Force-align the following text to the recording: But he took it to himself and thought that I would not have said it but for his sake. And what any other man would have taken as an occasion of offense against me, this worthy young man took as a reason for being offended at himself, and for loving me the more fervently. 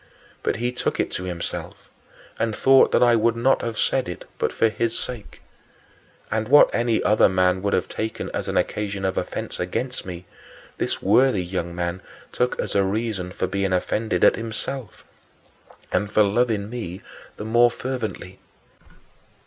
But 0.41 0.55
he 0.55 0.71
took 0.71 0.99
it 0.99 1.11
to 1.11 1.25
himself 1.25 1.87
and 2.39 2.55
thought 2.55 2.91
that 2.91 3.03
I 3.03 3.15
would 3.15 3.35
not 3.35 3.61
have 3.61 3.77
said 3.77 4.09
it 4.09 4.27
but 4.39 4.51
for 4.51 4.67
his 4.67 4.97
sake. 4.97 5.41
And 6.31 6.47
what 6.47 6.73
any 6.73 7.03
other 7.03 7.29
man 7.29 7.61
would 7.61 7.73
have 7.73 7.87
taken 7.87 8.31
as 8.33 8.47
an 8.47 8.57
occasion 8.57 9.05
of 9.05 9.15
offense 9.15 9.59
against 9.59 10.03
me, 10.03 10.25
this 10.79 11.03
worthy 11.03 11.43
young 11.45 11.75
man 11.75 12.01
took 12.31 12.59
as 12.59 12.73
a 12.73 12.81
reason 12.83 13.31
for 13.31 13.45
being 13.45 13.73
offended 13.73 14.23
at 14.23 14.37
himself, 14.37 15.05
and 15.91 16.11
for 16.11 16.23
loving 16.23 16.67
me 16.71 17.01
the 17.37 17.45
more 17.45 17.69
fervently. 17.69 18.39